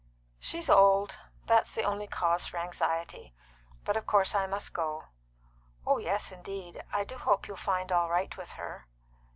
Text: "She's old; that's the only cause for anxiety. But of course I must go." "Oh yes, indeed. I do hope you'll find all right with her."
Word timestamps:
"She's 0.39 0.67
old; 0.67 1.19
that's 1.45 1.75
the 1.75 1.83
only 1.83 2.07
cause 2.07 2.47
for 2.47 2.57
anxiety. 2.57 3.35
But 3.85 3.95
of 3.95 4.07
course 4.07 4.33
I 4.33 4.47
must 4.47 4.73
go." 4.73 5.03
"Oh 5.85 5.99
yes, 5.99 6.31
indeed. 6.31 6.83
I 6.91 7.03
do 7.03 7.19
hope 7.19 7.47
you'll 7.47 7.57
find 7.57 7.91
all 7.91 8.09
right 8.09 8.35
with 8.35 8.53
her." 8.53 8.87